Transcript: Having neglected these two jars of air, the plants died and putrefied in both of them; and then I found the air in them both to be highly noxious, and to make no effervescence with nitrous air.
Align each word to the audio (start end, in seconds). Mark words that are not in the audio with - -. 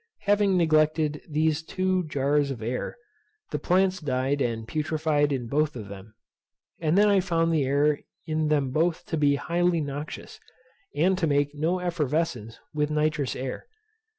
Having 0.21 0.57
neglected 0.57 1.21
these 1.29 1.61
two 1.61 2.05
jars 2.07 2.49
of 2.49 2.63
air, 2.63 2.97
the 3.51 3.59
plants 3.59 3.99
died 4.01 4.41
and 4.41 4.67
putrefied 4.67 5.31
in 5.31 5.45
both 5.45 5.75
of 5.75 5.89
them; 5.89 6.15
and 6.79 6.97
then 6.97 7.07
I 7.07 7.19
found 7.19 7.53
the 7.53 7.65
air 7.65 7.99
in 8.25 8.47
them 8.47 8.71
both 8.71 9.05
to 9.05 9.15
be 9.17 9.35
highly 9.35 9.79
noxious, 9.79 10.39
and 10.95 11.15
to 11.19 11.27
make 11.27 11.53
no 11.53 11.77
effervescence 11.77 12.59
with 12.73 12.89
nitrous 12.89 13.35
air. 13.35 13.67